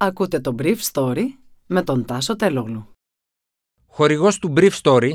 Ακούτε 0.00 0.40
το 0.40 0.54
Brief 0.58 0.76
Story 0.92 1.24
με 1.66 1.82
τον 1.82 2.04
Τάσο 2.04 2.36
Τελόγλου. 2.36 2.88
Χορηγός 3.86 4.38
του 4.38 4.52
Brief 4.56 4.70
Story 4.82 5.12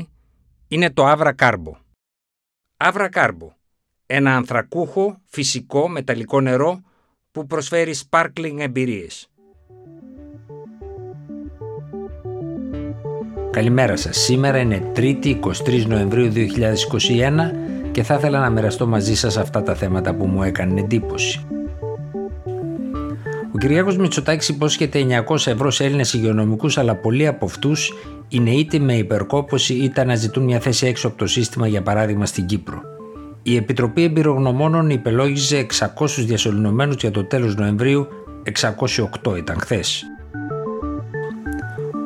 είναι 0.68 0.90
το 0.90 1.12
Avra 1.12 1.32
Carbo. 1.38 1.72
Avra 2.76 3.08
Carbo, 3.12 3.48
ένα 4.06 4.36
ανθρακούχο, 4.36 5.20
φυσικό, 5.24 5.88
μεταλλικό 5.88 6.40
νερό 6.40 6.80
που 7.30 7.46
προσφέρει 7.46 7.94
sparkling 8.10 8.56
εμπειρίες. 8.58 9.28
Καλημέρα 13.50 13.96
σας. 13.96 14.16
Σήμερα 14.16 14.58
είναι 14.58 14.92
3η 14.96 15.40
23 15.66 15.86
Νοεμβρίου 15.86 16.32
2021 16.32 17.52
και 17.92 18.02
θα 18.02 18.14
ήθελα 18.14 18.40
να 18.40 18.50
μοιραστώ 18.50 18.86
μαζί 18.86 19.14
σας 19.14 19.36
αυτά 19.36 19.62
τα 19.62 19.74
θέματα 19.74 20.14
που 20.14 20.26
μου 20.26 20.42
έκανε 20.42 20.80
εντύπωση. 20.80 21.46
Ο 23.54 23.58
Κυριάκος 23.58 23.96
Μητσοτάκης 23.96 24.48
υπόσχεται 24.48 25.24
900 25.28 25.46
ευρώ 25.46 25.70
σε 25.70 25.84
Έλληνες 25.84 26.12
υγειονομικούς, 26.12 26.78
αλλά 26.78 26.94
πολλοί 26.94 27.26
από 27.26 27.44
αυτούς 27.44 27.92
είναι 28.28 28.50
είτε 28.50 28.78
με 28.78 28.96
υπερκόπωση 28.96 29.74
είτε 29.74 30.00
αναζητούν 30.00 30.44
μια 30.44 30.60
θέση 30.60 30.86
έξω 30.86 31.08
από 31.08 31.16
το 31.16 31.26
σύστημα, 31.26 31.66
για 31.66 31.82
παράδειγμα 31.82 32.26
στην 32.26 32.46
Κύπρο. 32.46 32.82
Η 33.42 33.56
Επιτροπή 33.56 34.02
Εμπειρογνωμόνων 34.02 34.90
υπελόγιζε 34.90 35.66
600 35.98 36.06
διασωληνωμένου 36.06 36.94
για 36.98 37.10
το 37.10 37.24
τέλος 37.24 37.56
Νοεμβρίου, 37.56 38.06
608 39.22 39.36
ήταν 39.36 39.56
χθες. 39.60 40.04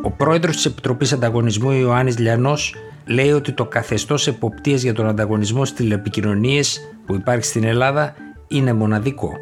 Ο 0.02 0.10
πρόεδρος 0.10 0.54
της 0.56 0.64
Επιτροπής 0.64 1.12
Ανταγωνισμού, 1.12 1.70
Ιωάννης 1.70 2.18
Λιανός, 2.18 2.74
λέει 3.06 3.32
ότι 3.32 3.52
το 3.52 3.64
καθεστώς 3.64 4.26
εποπτείας 4.26 4.82
για 4.82 4.94
τον 4.94 5.08
ανταγωνισμό 5.08 5.64
στις 5.64 5.78
τηλεπικοινωνίες 5.78 6.80
που 7.06 7.14
υπάρχει 7.14 7.44
στην 7.44 7.64
Ελλάδα 7.64 8.14
είναι 8.48 8.72
μοναδικό. 8.72 9.32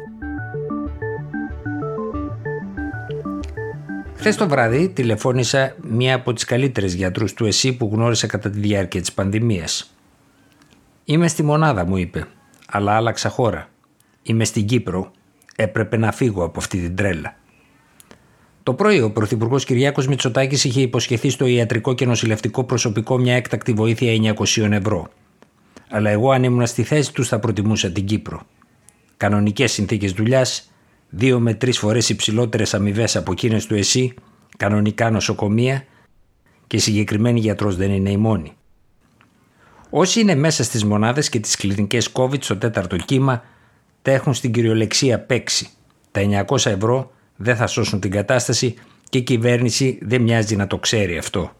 Χθες 4.27 4.39
το 4.39 4.47
βράδυ 4.47 4.89
τηλεφώνησα 4.89 5.75
μία 5.81 6.15
από 6.15 6.33
τις 6.33 6.43
καλύτερες 6.43 6.93
γιατρούς 6.93 7.33
του 7.33 7.45
ΕΣΥ 7.45 7.73
που 7.73 7.89
γνώρισα 7.93 8.27
κατά 8.27 8.49
τη 8.49 8.59
διάρκεια 8.59 9.01
της 9.01 9.13
πανδημίας. 9.13 9.95
Είμαι 11.03 11.27
στη 11.27 11.43
μονάδα, 11.43 11.85
μου 11.85 11.97
είπε, 11.97 12.27
αλλά 12.67 12.95
άλλαξα 12.95 13.29
χώρα. 13.29 13.69
Είμαι 14.23 14.45
στην 14.45 14.65
Κύπρο. 14.65 15.11
Έπρεπε 15.55 15.97
να 15.97 16.11
φύγω 16.11 16.43
από 16.43 16.59
αυτή 16.59 16.77
την 16.77 16.95
τρέλα. 16.95 17.35
Το 18.63 18.73
πρωί 18.73 19.01
ο 19.01 19.11
Πρωθυπουργός 19.11 19.65
Κυριάκος 19.65 20.07
Μητσοτάκης 20.07 20.63
είχε 20.63 20.81
υποσχεθεί 20.81 21.29
στο 21.29 21.45
ιατρικό 21.45 21.93
και 21.93 22.05
νοσηλευτικό 22.05 22.63
προσωπικό 22.63 23.17
μια 23.17 23.35
έκτακτη 23.35 23.73
βοήθεια 23.73 24.33
900 24.37 24.71
ευρώ. 24.71 25.07
Αλλά 25.89 26.09
εγώ, 26.09 26.31
αν 26.31 26.43
ήμουν 26.43 26.65
στη 26.65 26.83
θέση 26.83 27.13
τους, 27.13 27.27
θα 27.27 27.39
προτιμούσα 27.39 27.91
την 27.91 28.05
Κύπρο. 28.05 28.41
Κανονικές 29.17 29.71
συνθήκες 29.71 30.11
δουλειάς, 30.11 30.71
δύο 31.09 31.39
με 31.39 31.53
τρεις 31.53 31.77
φορές 31.77 32.09
υψηλότερες 32.09 32.73
αμοιβές 32.73 33.15
από 33.15 33.31
εκείνες 33.31 33.65
του 33.65 33.75
ΕΣΥ, 33.75 34.13
κανονικά 34.57 35.09
νοσοκομεία 35.09 35.85
και 36.67 36.77
συγκεκριμένοι 36.77 37.39
γιατρός 37.39 37.75
δεν 37.75 37.91
είναι 37.91 38.11
η 38.11 38.17
μόνη. 38.17 38.51
Όσοι 39.89 40.19
είναι 40.19 40.35
μέσα 40.35 40.63
στις 40.63 40.83
μονάδες 40.83 41.29
και 41.29 41.39
τις 41.39 41.55
κλινικές 41.55 42.09
COVID 42.13 42.43
στο 42.43 42.57
τέταρτο 42.57 42.95
κύμα, 42.95 43.43
τα 44.01 44.11
έχουν 44.11 44.33
στην 44.33 44.51
κυριολεξία 44.51 45.19
παίξει. 45.19 45.69
Τα 46.11 46.45
900 46.47 46.65
ευρώ 46.65 47.11
δεν 47.35 47.55
θα 47.55 47.67
σώσουν 47.67 47.99
την 47.99 48.11
κατάσταση 48.11 48.75
και 49.09 49.17
η 49.17 49.21
κυβέρνηση 49.21 49.99
δεν 50.01 50.21
μοιάζει 50.21 50.55
να 50.55 50.67
το 50.67 50.77
ξέρει 50.77 51.17
αυτό. 51.17 51.51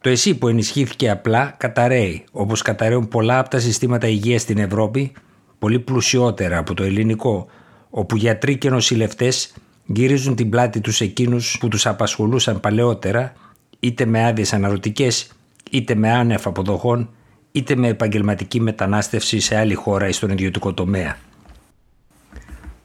Το 0.00 0.08
ΕΣΥ 0.08 0.34
που 0.38 0.48
ενισχύθηκε 0.48 1.10
απλά 1.10 1.54
καταραίει, 1.56 2.24
όπως 2.32 2.62
καταραίουν 2.62 3.08
πολλά 3.08 3.38
από 3.38 3.48
τα 3.48 3.58
συστήματα 3.58 4.06
υγείας 4.06 4.42
στην 4.42 4.58
Ευρώπη, 4.58 5.12
πολύ 5.58 5.78
πλουσιότερα 5.78 6.58
από 6.58 6.74
το 6.74 6.82
ελληνικό, 6.82 7.46
όπου 7.90 8.16
γιατροί 8.16 8.58
και 8.58 8.70
νοσηλευτές 8.70 9.54
γυρίζουν 9.86 10.34
την 10.34 10.50
πλάτη 10.50 10.80
τους 10.80 11.00
εκείνους 11.00 11.56
που 11.60 11.68
τους 11.68 11.86
απασχολούσαν 11.86 12.60
παλαιότερα, 12.60 13.32
είτε 13.80 14.04
με 14.04 14.26
άδειες 14.26 14.52
αναρωτικές, 14.52 15.30
είτε 15.70 15.94
με 15.94 16.12
άνευ 16.12 16.46
αποδοχών, 16.46 17.10
είτε 17.52 17.76
με 17.76 17.88
επαγγελματική 17.88 18.60
μετανάστευση 18.60 19.40
σε 19.40 19.56
άλλη 19.56 19.74
χώρα 19.74 20.08
ή 20.08 20.12
στον 20.12 20.30
ιδιωτικό 20.30 20.74
τομέα. 20.74 21.16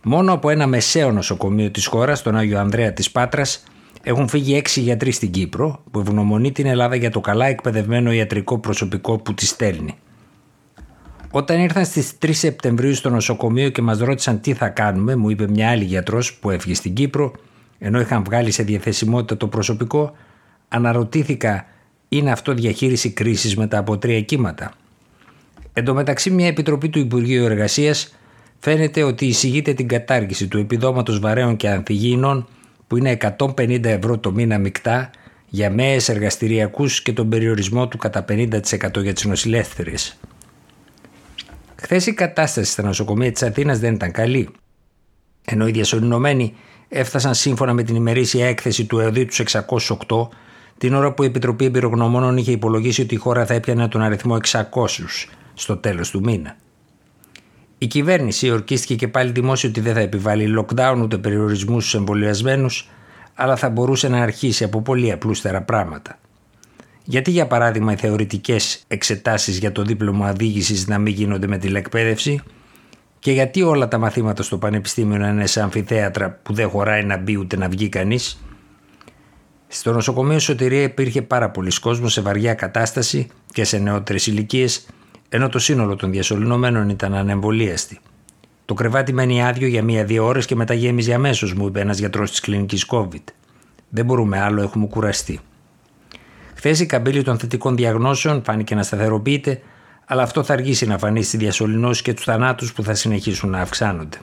Μόνο 0.03 0.33
από 0.33 0.49
ένα 0.49 0.67
μεσαίο 0.67 1.11
νοσοκομείο 1.11 1.71
της 1.71 1.85
χώρας, 1.85 2.21
τον 2.21 2.35
Άγιο 2.35 2.59
Ανδρέα 2.59 2.93
της 2.93 3.11
Πάτρας, 3.11 3.63
έχουν 4.03 4.27
φύγει 4.27 4.55
έξι 4.55 4.81
γιατροί 4.81 5.11
στην 5.11 5.31
Κύπρο, 5.31 5.83
που 5.91 5.99
ευγνωμονεί 5.99 6.51
την 6.51 6.65
Ελλάδα 6.65 6.95
για 6.95 7.11
το 7.11 7.19
καλά 7.19 7.45
εκπαιδευμένο 7.45 8.11
ιατρικό 8.11 8.59
προσωπικό 8.59 9.17
που 9.17 9.33
τη 9.33 9.45
στέλνει. 9.45 9.97
Όταν 11.31 11.59
ήρθαν 11.59 11.85
στις 11.85 12.11
3 12.21 12.29
Σεπτεμβρίου 12.31 12.93
στο 12.93 13.09
νοσοκομείο 13.09 13.69
και 13.69 13.81
μας 13.81 13.99
ρώτησαν 13.99 14.41
τι 14.41 14.53
θα 14.53 14.69
κάνουμε, 14.69 15.15
μου 15.15 15.29
είπε 15.29 15.47
μια 15.47 15.69
άλλη 15.69 15.83
γιατρός 15.83 16.33
που 16.33 16.49
έφυγε 16.49 16.75
στην 16.75 16.93
Κύπρο, 16.93 17.31
ενώ 17.79 17.99
είχαν 17.99 18.23
βγάλει 18.23 18.51
σε 18.51 18.63
διαθεσιμότητα 18.63 19.37
το 19.37 19.47
προσωπικό, 19.47 20.15
αναρωτήθηκα 20.67 21.65
είναι 22.09 22.31
αυτό 22.31 22.53
διαχείριση 22.53 23.09
κρίσης 23.09 23.57
μετά 23.57 23.77
από 23.77 23.97
τρία 23.97 24.21
κύματα. 24.21 24.73
Εν 25.73 25.85
τω 25.85 25.93
μεταξύ, 25.93 26.29
μια 26.29 26.47
επιτροπή 26.47 26.89
του 26.89 26.99
Υπουργείου 26.99 27.43
Εργασίας 27.43 28.15
φαίνεται 28.59 29.03
ότι 29.03 29.25
εισηγείται 29.25 29.73
την 29.73 29.87
κατάργηση 29.87 30.47
του 30.47 30.57
επιδόματος 30.57 31.19
βαρέων 31.19 31.55
και 31.55 31.69
ανθυγιεινών 31.69 32.47
που 32.87 32.97
είναι 32.97 33.17
150 33.37 33.83
ευρώ 33.83 34.17
το 34.17 34.31
μήνα 34.31 34.57
μεικτά 34.57 35.09
για 35.49 35.71
μέες 35.71 36.09
εργαστηριακούς 36.09 37.01
και 37.01 37.13
τον 37.13 37.29
περιορισμό 37.29 37.87
του 37.87 37.97
κατά 37.97 38.25
50% 38.29 39.01
για 39.01 39.13
τις 39.13 39.25
νοσηλεύθερες. 39.25 40.17
Χθε 41.93 42.11
η 42.11 42.13
κατάσταση 42.13 42.71
στα 42.71 42.83
νοσοκομεία 42.83 43.31
της 43.31 43.43
Αθήνας 43.43 43.79
δεν 43.79 43.93
ήταν 43.93 44.11
καλή. 44.11 44.49
Ενώ 45.45 45.67
οι 45.67 45.71
διασωληνωμένοι 45.71 46.53
έφτασαν 46.89 47.33
σύμφωνα 47.33 47.73
με 47.73 47.83
την 47.83 47.95
ημερήσια 47.95 48.47
έκθεση 48.47 48.85
του 48.85 48.99
ΕΟΔΗ 48.99 49.25
τους 49.25 49.39
608, 49.39 50.27
την 50.77 50.93
ώρα 50.93 51.13
που 51.13 51.23
η 51.23 51.25
Επιτροπή 51.25 51.65
Εμπειρογνωμόνων 51.65 52.37
είχε 52.37 52.51
υπολογίσει 52.51 53.01
ότι 53.01 53.15
η 53.15 53.17
χώρα 53.17 53.45
θα 53.45 53.53
έπιανε 53.53 53.87
τον 53.87 54.01
αριθμό 54.01 54.37
600 54.47 54.61
στο 55.53 55.77
τέλος 55.77 56.09
του 56.09 56.19
μήνα. 56.23 56.55
Η 57.77 57.87
κυβέρνηση 57.87 58.51
ορκίστηκε 58.51 58.95
και 58.95 59.07
πάλι 59.07 59.31
δημόσιο 59.31 59.69
ότι 59.69 59.79
δεν 59.79 59.93
θα 59.93 59.99
επιβάλλει 59.99 60.55
lockdown 60.59 60.99
ούτε 61.01 61.17
περιορισμούς 61.17 61.83
στους 61.83 61.99
εμβολιασμένους, 61.99 62.89
αλλά 63.33 63.55
θα 63.55 63.69
μπορούσε 63.69 64.07
να 64.07 64.21
αρχίσει 64.21 64.63
από 64.63 64.81
πολύ 64.81 65.11
απλούστερα 65.11 65.61
πράγματα. 65.61 66.19
Γιατί 67.03 67.31
για 67.31 67.47
παράδειγμα 67.47 67.91
οι 67.91 67.95
θεωρητικές 67.95 68.83
εξετάσεις 68.87 69.57
για 69.57 69.71
το 69.71 69.81
δίπλωμα 69.81 70.29
οδήγησης 70.29 70.87
να 70.87 70.97
μην 70.97 71.13
γίνονται 71.13 71.47
με 71.47 71.57
τηλεκπαίδευση 71.57 72.41
και 73.19 73.31
γιατί 73.31 73.61
όλα 73.61 73.87
τα 73.87 73.97
μαθήματα 73.97 74.43
στο 74.43 74.57
πανεπιστήμιο 74.57 75.17
να 75.17 75.27
είναι 75.27 75.45
σε 75.45 75.61
αμφιθέατρα 75.61 76.39
που 76.43 76.53
δεν 76.53 76.69
χωράει 76.69 77.03
να 77.03 77.17
μπει 77.17 77.37
ούτε 77.37 77.57
να 77.57 77.69
βγει 77.69 77.89
κανείς. 77.89 78.43
Στο 79.67 79.91
νοσοκομείο 79.91 80.39
Σωτηρία 80.39 80.81
υπήρχε 80.83 81.21
πάρα 81.21 81.49
πολλοί 81.49 81.79
κόσμος 81.79 82.13
σε 82.13 82.21
βαριά 82.21 82.53
κατάσταση 82.53 83.27
και 83.53 83.63
σε 83.63 83.77
νεότερες 83.77 84.27
ηλικίες, 84.27 84.85
ενώ 85.29 85.49
το 85.49 85.59
σύνολο 85.59 85.95
των 85.95 86.11
διασωληνωμένων 86.11 86.89
ήταν 86.89 87.13
ανεμβολίαστοι. 87.13 87.99
Το 88.65 88.73
κρεβάτι 88.73 89.13
μένει 89.13 89.43
άδειο 89.43 89.67
για 89.67 89.83
μία-δύο 89.83 90.25
ώρες 90.25 90.45
και 90.45 90.55
μετά 90.55 90.73
γέμιζε 90.73 91.13
αμέσως, 91.13 91.53
μου 91.53 91.67
είπε 91.67 91.79
ένας 91.79 91.99
γιατρός 91.99 92.29
της 92.29 92.39
κλινικής 92.39 92.85
COVID. 92.89 93.23
Δεν 93.89 94.05
μπορούμε 94.05 94.39
άλλο, 94.39 94.61
έχουμε 94.61 94.87
κουραστεί. 94.87 95.39
Χθες 96.63 96.79
η 96.79 96.85
καμπύλη 96.85 97.23
των 97.23 97.37
θετικών 97.37 97.75
διαγνώσεων 97.75 98.43
φάνηκε 98.43 98.75
να 98.75 98.83
σταθεροποιείται, 98.83 99.61
αλλά 100.05 100.21
αυτό 100.21 100.43
θα 100.43 100.53
αργήσει 100.53 100.85
να 100.85 100.97
φανεί 100.97 101.23
στη 101.23 101.37
διασωληνώση 101.37 102.01
και 102.01 102.13
τους 102.13 102.23
θανάτους 102.23 102.73
που 102.73 102.83
θα 102.83 102.93
συνεχίσουν 102.93 103.49
να 103.49 103.59
αυξάνονται. 103.59 104.17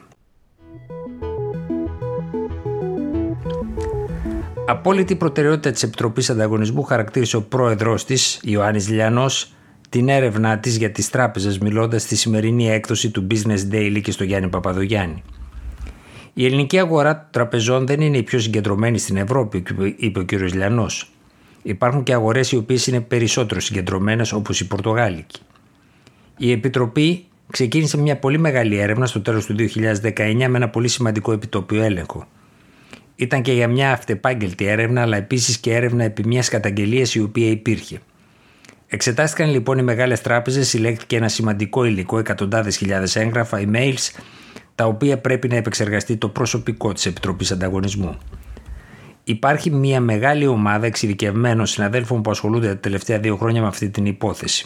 Απόλυτη 4.67 5.15
προτεραιότητα 5.15 5.71
της 5.71 5.83
Επιτροπής 5.83 6.29
Ανταγωνισμού 6.29 6.83
χαρακτήρισε 6.83 7.37
ο 7.37 7.41
πρόεδρός 7.41 8.05
της, 8.05 8.39
Ιωάννης 8.43 8.89
Λιανός, 8.89 9.53
την 9.89 10.09
έρευνά 10.09 10.59
της 10.59 10.77
για 10.77 10.91
τις 10.91 11.09
τράπεζες, 11.09 11.57
μιλώντας 11.57 12.01
στη 12.01 12.15
σημερινή 12.15 12.69
έκδοση 12.69 13.09
του 13.09 13.27
Business 13.31 13.73
Daily 13.73 13.99
και 14.03 14.11
στο 14.11 14.23
Γιάννη 14.23 14.49
Παπαδογιάννη. 14.49 15.23
Η 16.33 16.45
ελληνική 16.45 16.79
αγορά 16.79 17.29
τραπεζών 17.31 17.85
δεν 17.85 18.01
είναι 18.01 18.17
η 18.17 18.23
πιο 18.23 18.39
συγκεντρωμένη 18.39 18.97
στην 18.97 19.17
Ευρώπη, 19.17 19.63
είπε 19.97 20.19
ο 20.19 20.25
κ. 20.25 20.31
Λιανός. 20.31 21.13
Υπάρχουν 21.61 22.03
και 22.03 22.13
αγορές 22.13 22.51
οι 22.51 22.55
οποίες 22.55 22.87
είναι 22.87 23.01
περισσότερο 23.01 23.59
συγκεντρωμένες 23.59 24.31
όπως 24.31 24.59
η 24.59 24.67
Πορτογάλικη. 24.67 25.39
Η 26.37 26.51
Επιτροπή 26.51 27.25
ξεκίνησε 27.51 27.97
μια 27.97 28.17
πολύ 28.17 28.37
μεγάλη 28.37 28.77
έρευνα 28.77 29.05
στο 29.05 29.21
τέλος 29.21 29.45
του 29.45 29.55
2019 29.57 30.33
με 30.35 30.43
ένα 30.43 30.69
πολύ 30.69 30.87
σημαντικό 30.87 31.31
επιτόπιο 31.31 31.83
έλεγχο. 31.83 32.27
Ήταν 33.15 33.41
και 33.41 33.53
για 33.53 33.67
μια 33.67 33.91
αυτεπάγγελτη 33.91 34.65
έρευνα, 34.65 35.01
αλλά 35.01 35.17
επίσης 35.17 35.57
και 35.57 35.75
έρευνα 35.75 36.03
επί 36.03 36.27
μιας 36.27 36.49
καταγγελίας 36.49 37.15
η 37.15 37.21
οποία 37.21 37.49
υπήρχε. 37.49 37.99
Εξετάστηκαν 38.87 39.49
λοιπόν 39.49 39.77
οι 39.77 39.83
μεγάλες 39.83 40.21
τράπεζες, 40.21 40.67
συλλέχθηκε 40.67 41.15
ένα 41.15 41.27
σημαντικό 41.27 41.83
υλικό, 41.83 42.19
εκατοντάδες 42.19 42.77
χιλιάδες 42.77 43.15
έγγραφα, 43.15 43.61
emails, 43.61 44.21
τα 44.75 44.85
οποία 44.85 45.17
πρέπει 45.17 45.47
να 45.47 45.55
επεξεργαστεί 45.55 46.17
το 46.17 46.29
προσωπικό 46.29 46.93
της 46.93 47.05
Επιτροπής 47.05 47.51
Ανταγωνισμού 47.51 48.17
υπάρχει 49.29 49.71
μια 49.71 50.01
μεγάλη 50.01 50.47
ομάδα 50.47 50.85
εξειδικευμένων 50.85 51.65
συναδέλφων 51.65 52.21
που 52.21 52.31
ασχολούνται 52.31 52.67
τα 52.67 52.77
τελευταία 52.77 53.19
δύο 53.19 53.35
χρόνια 53.35 53.61
με 53.61 53.67
αυτή 53.67 53.89
την 53.89 54.05
υπόθεση. 54.05 54.65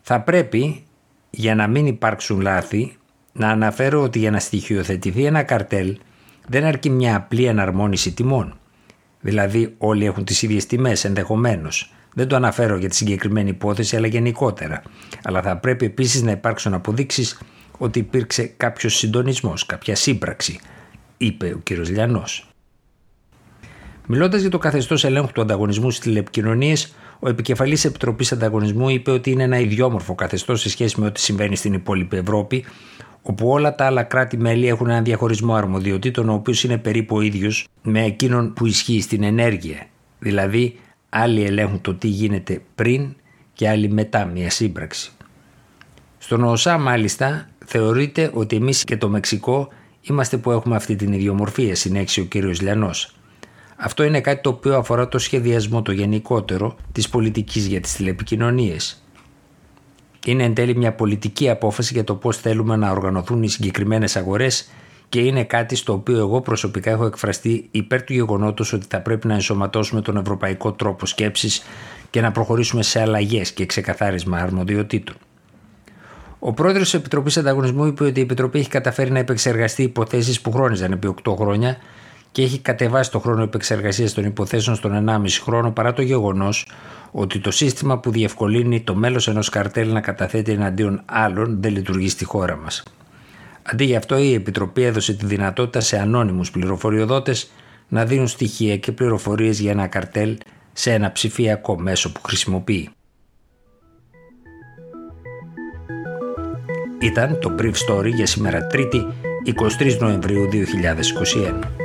Θα 0.00 0.20
πρέπει, 0.20 0.84
για 1.30 1.54
να 1.54 1.66
μην 1.66 1.86
υπάρξουν 1.86 2.40
λάθη, 2.40 2.96
να 3.32 3.48
αναφέρω 3.48 4.02
ότι 4.02 4.18
για 4.18 4.30
να 4.30 4.38
στοιχειοθετηθεί 4.38 5.24
ένα 5.24 5.42
καρτέλ 5.42 5.98
δεν 6.46 6.64
αρκεί 6.64 6.90
μια 6.90 7.16
απλή 7.16 7.44
εναρμόνιση 7.44 8.12
τιμών. 8.12 8.58
Δηλαδή 9.20 9.74
όλοι 9.78 10.04
έχουν 10.04 10.24
τις 10.24 10.42
ίδιες 10.42 10.66
τιμές 10.66 11.04
ενδεχομένως. 11.04 11.94
Δεν 12.14 12.28
το 12.28 12.36
αναφέρω 12.36 12.76
για 12.76 12.88
τη 12.88 12.96
συγκεκριμένη 12.96 13.48
υπόθεση 13.48 13.96
αλλά 13.96 14.06
γενικότερα. 14.06 14.82
Αλλά 15.22 15.42
θα 15.42 15.56
πρέπει 15.56 15.84
επίσης 15.84 16.22
να 16.22 16.30
υπάρξουν 16.30 16.74
αποδείξεις 16.74 17.40
ότι 17.78 17.98
υπήρξε 17.98 18.44
κάποιος 18.56 18.96
συντονισμός, 18.96 19.66
κάποια 19.66 19.94
σύμπραξη, 19.94 20.60
είπε 21.16 21.46
ο 21.46 21.60
κ. 21.64 21.70
Λιανός. 21.70 22.49
Μιλώντας 24.12 24.40
για 24.40 24.50
το 24.50 24.58
καθεστώς 24.58 25.04
ελέγχου 25.04 25.32
του 25.32 25.40
ανταγωνισμού 25.40 25.90
στις 25.90 26.04
τηλεπικοινωνίες, 26.04 26.94
ο 27.18 27.28
επικεφαλής 27.28 27.84
Επιτροπής 27.84 28.32
Ανταγωνισμού 28.32 28.88
είπε 28.88 29.10
ότι 29.10 29.30
είναι 29.30 29.42
ένα 29.42 29.58
ιδιόμορφο 29.58 30.14
καθεστώς 30.14 30.60
σε 30.60 30.68
σχέση 30.68 31.00
με 31.00 31.06
ό,τι 31.06 31.20
συμβαίνει 31.20 31.56
στην 31.56 31.72
υπόλοιπη 31.72 32.16
Ευρώπη, 32.16 32.64
όπου 33.22 33.48
όλα 33.48 33.74
τα 33.74 33.86
άλλα 33.86 34.02
κράτη-μέλη 34.02 34.68
έχουν 34.68 34.90
έναν 34.90 35.04
διαχωρισμό 35.04 35.54
αρμοδιοτήτων, 35.54 36.28
ο 36.28 36.32
οποίος 36.32 36.64
είναι 36.64 36.78
περίπου 36.78 37.16
ο 37.16 37.20
ίδιος 37.20 37.68
με 37.82 38.04
εκείνον 38.04 38.52
που 38.52 38.66
ισχύει 38.66 39.00
στην 39.00 39.22
ενέργεια. 39.22 39.86
Δηλαδή, 40.18 40.78
άλλοι 41.08 41.44
ελέγχουν 41.44 41.80
το 41.80 41.94
τι 41.94 42.08
γίνεται 42.08 42.62
πριν 42.74 43.14
και 43.52 43.68
άλλοι 43.68 43.90
μετά 43.90 44.24
μια 44.24 44.50
σύμπραξη. 44.50 45.10
Στον 46.18 46.44
ΟΣΑ, 46.44 46.78
μάλιστα, 46.78 47.48
θεωρείται 47.66 48.30
ότι 48.34 48.56
εμείς 48.56 48.84
και 48.84 48.96
το 48.96 49.08
Μεξικό 49.08 49.68
είμαστε 50.00 50.36
που 50.36 50.50
έχουμε 50.50 50.76
αυτή 50.76 50.96
την 50.96 51.12
ιδιομορφία, 51.12 51.74
συνέχισε 51.74 52.20
ο 52.20 52.26
κ. 52.28 52.34
Λιανός. 52.34 53.14
Αυτό 53.82 54.02
είναι 54.02 54.20
κάτι 54.20 54.40
το 54.40 54.48
οποίο 54.48 54.76
αφορά 54.76 55.08
το 55.08 55.18
σχεδιασμό 55.18 55.82
το 55.82 55.92
γενικότερο 55.92 56.76
της 56.92 57.08
πολιτικής 57.08 57.66
για 57.66 57.80
τις 57.80 57.92
τηλεπικοινωνίες. 57.92 59.02
Είναι 60.26 60.44
εν 60.44 60.54
τέλει 60.54 60.76
μια 60.76 60.92
πολιτική 60.92 61.50
απόφαση 61.50 61.92
για 61.92 62.04
το 62.04 62.14
πώς 62.14 62.36
θέλουμε 62.36 62.76
να 62.76 62.90
οργανωθούν 62.90 63.42
οι 63.42 63.48
συγκεκριμένες 63.48 64.16
αγορές 64.16 64.70
και 65.08 65.20
είναι 65.20 65.44
κάτι 65.44 65.76
στο 65.76 65.92
οποίο 65.92 66.18
εγώ 66.18 66.40
προσωπικά 66.40 66.90
έχω 66.90 67.06
εκφραστεί 67.06 67.68
υπέρ 67.70 68.02
του 68.02 68.12
γεγονότος 68.12 68.72
ότι 68.72 68.86
θα 68.88 69.00
πρέπει 69.00 69.26
να 69.26 69.34
ενσωματώσουμε 69.34 70.00
τον 70.00 70.16
ευρωπαϊκό 70.16 70.72
τρόπο 70.72 71.06
σκέψης 71.06 71.62
και 72.10 72.20
να 72.20 72.32
προχωρήσουμε 72.32 72.82
σε 72.82 73.00
αλλαγές 73.00 73.52
και 73.52 73.66
ξεκαθάρισμα 73.66 74.38
αρμοδιοτήτων. 74.38 75.16
Ο 76.38 76.52
πρόεδρος 76.52 76.82
της 76.82 76.94
Επιτροπής 76.94 77.36
Ανταγωνισμού 77.36 77.84
είπε 77.86 78.04
ότι 78.04 78.20
η 78.20 78.22
Επιτροπή 78.22 78.58
έχει 78.58 78.68
καταφέρει 78.68 79.10
να 79.10 79.18
επεξεργαστεί 79.18 79.82
υποθέσεις 79.82 80.40
που 80.40 80.52
χρόνιζαν 80.52 80.92
επί 80.92 81.14
8 81.24 81.34
χρόνια 81.36 81.76
και 82.32 82.42
έχει 82.42 82.58
κατεβάσει 82.58 83.10
το 83.10 83.18
χρόνο 83.18 83.42
επεξεργασίας 83.42 84.12
των 84.12 84.24
υποθέσεων 84.24 84.76
στον 84.76 85.04
1,5 85.08 85.24
χρόνο 85.42 85.70
παρά 85.70 85.92
το 85.92 86.02
γεγονός 86.02 86.66
ότι 87.10 87.38
το 87.38 87.50
σύστημα 87.50 87.98
που 87.98 88.10
διευκολύνει 88.10 88.80
το 88.80 88.94
μέλος 88.94 89.28
ενός 89.28 89.48
καρτέλ 89.48 89.92
να 89.92 90.00
καταθέτει 90.00 90.52
εναντίον 90.52 91.02
άλλων 91.04 91.56
δεν 91.60 91.72
λειτουργεί 91.72 92.08
στη 92.08 92.24
χώρα 92.24 92.56
μας. 92.56 92.82
Αντί 93.62 93.84
γι' 93.84 93.96
αυτό, 93.96 94.18
η 94.18 94.34
Επιτροπή 94.34 94.82
έδωσε 94.82 95.12
τη 95.12 95.26
δυνατότητα 95.26 95.80
σε 95.80 95.98
ανώνυμους 95.98 96.50
πληροφοριοδότες 96.50 97.50
να 97.88 98.04
δίνουν 98.04 98.28
στοιχεία 98.28 98.76
και 98.76 98.92
πληροφορίες 98.92 99.60
για 99.60 99.70
ένα 99.70 99.86
καρτέλ 99.86 100.36
σε 100.72 100.92
ένα 100.92 101.12
ψηφιακό 101.12 101.80
μέσο 101.80 102.12
που 102.12 102.20
χρησιμοποιεί. 102.22 102.90
Ήταν 107.00 107.38
το 107.40 107.54
Brief 107.58 107.74
Story 107.88 108.12
για 108.14 108.26
σήμερα 108.26 108.66
3η 108.72 109.06
23 109.80 109.96
Νοεμβρίου 109.98 110.48
2021. 110.52 111.79